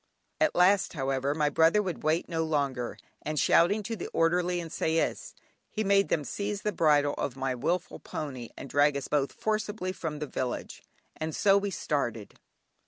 [0.39, 4.71] At last however, my brother would wait no longer, and shouting to the orderly and
[4.71, 5.35] sais,
[5.69, 9.91] he made them seize the bridle of my wilful pony, and drag us both forcibly
[9.91, 10.81] from the village.
[11.17, 12.39] And so we started.